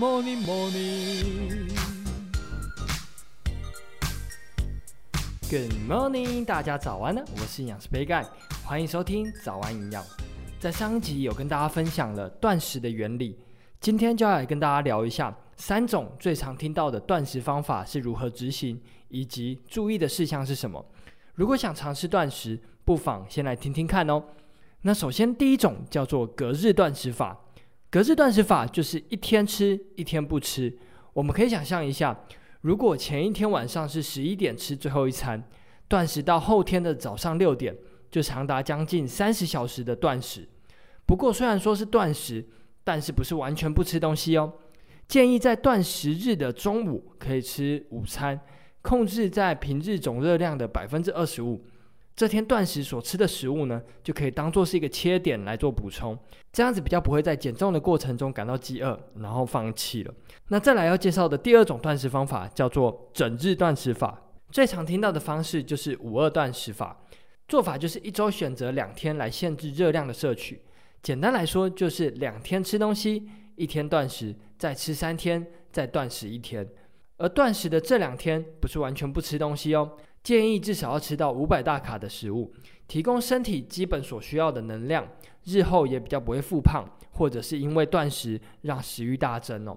[0.00, 1.68] morning, morning.
[5.50, 7.22] Good morning，大家早安呢！
[7.34, 8.24] 我是营养师杯盖，
[8.64, 10.02] 欢迎收听早安营养。
[10.58, 13.38] 在上一集有跟大家分享了断食的原理，
[13.78, 18.80] 今天就要来跟大家聊一下三种最常听到的断食方法是如何执行，
[19.10, 20.82] 以及注意的事项是什么。
[21.34, 24.22] 如果想尝试断食，不妨先来听听看哦。
[24.80, 27.38] 那首先第一种叫做隔日断食法。
[27.90, 30.78] 隔日断食法就是一天吃一天不吃。
[31.12, 32.16] 我们可以想象一下，
[32.60, 35.42] 如果前一天晚上是十一点吃最后一餐，
[35.88, 37.76] 断食到后天的早上六点，
[38.08, 40.48] 就长达将近三十小时的断食。
[41.04, 42.46] 不过虽然说是断食，
[42.84, 44.52] 但是不是完全不吃东西哦。
[45.08, 48.40] 建议在断食日的中午可以吃午餐，
[48.82, 51.64] 控制在平日总热量的百分之二十五。
[52.16, 56.18] 这天断食所吃的食物呢，就可以当做是一个切点来做补充，
[56.52, 60.14] 这样子比较不会在减重的过程中感到饥饿，然后放弃了。
[60.48, 67.00] 那再来要介绍的第二种断食方法叫做整日断食法，最常听到的方式就是五二断食法，
[67.48, 70.60] 做法就是一周选择两天来限制热量的摄取。
[71.02, 76.68] 简单来说就是两天吃东西，一天断食，再吃三天，再断食一天。
[77.16, 79.92] 而断食的这两天不是完全不吃东西哦。
[80.22, 82.52] 建议至少要吃到五百大卡的食物，
[82.86, 85.08] 提供身体基本所需要的能量，
[85.44, 89.76] 日后也比较不会复胖，或者是因为断食让食欲大增哦。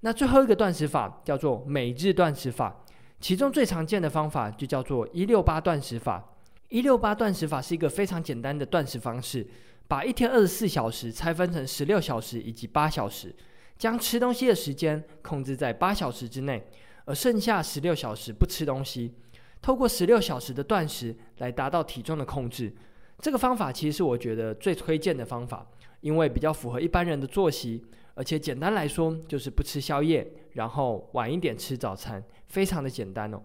[0.00, 2.84] 那最后一个断食法叫做每日断食法，
[3.20, 6.36] 其中最常见的方法就叫做一六八断食法。
[6.68, 9.46] 一六八断食法是一个非常简单的断食方式，
[9.88, 13.34] 把一天二十四小时拆分成十六小时以及八小时，
[13.76, 16.64] 将吃东西的时间控制在八小时之内，
[17.06, 19.14] 而剩下十六小时不吃东西。
[19.62, 22.72] 透过十六小时的断食来达到体重的控制，
[23.18, 25.66] 这个方法其实是我觉得最推荐的方法，
[26.00, 33.42] 因为比较符合一般人的作息，而且简单来说就是不吃宵夜，然后晚一点吃早餐，非常的简单哦。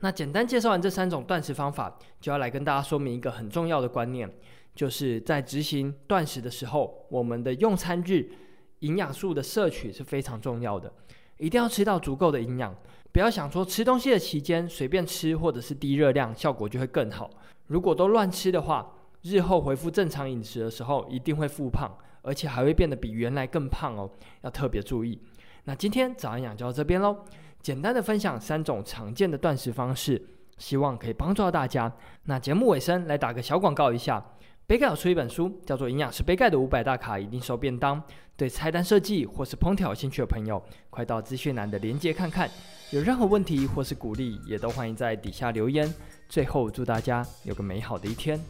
[0.00, 4.28] 那简单介绍完这三种断食方法，就要来跟大家说明一个很重要的观念，
[4.74, 8.28] 就是在执行断食的时候，我们的用餐日
[8.80, 10.92] 营养素的摄取是非常重要的，
[11.38, 12.74] 一定要吃到足够的营养。
[13.12, 17.30] 不要想说吃东西的期间随便吃或者是低热量，效果就会更好。
[17.68, 24.10] 如果都乱吃的话，日后恢复正常饮食的时候一定会复胖，而且还会变得比原来更胖哦，
[24.42, 25.20] 要特别注意。
[25.64, 27.16] 那今天早安养就到这边喽，
[27.60, 30.20] 简单的分享三种常见的断食方式，
[30.58, 31.90] 希望可以帮助到大家。
[32.24, 34.22] 那节目尾声来打个小广告一下。
[34.66, 38.00] 杯盖有出一本书，叫做《营养师杯盖的五百大卡一定瘦便当》。
[38.34, 42.50] 对菜单设计或是烹调有兴趣的朋友，快到资讯栏的链接看看。
[42.90, 45.92] 有任何问题或是鼓励，也都欢迎在底下留言。
[46.30, 48.40] 最后，祝大家有个美好的一天。